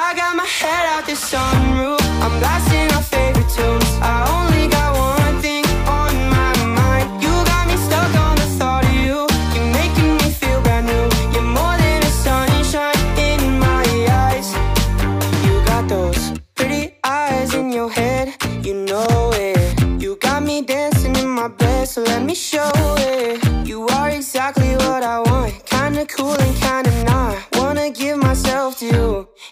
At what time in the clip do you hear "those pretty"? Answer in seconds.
15.88-16.94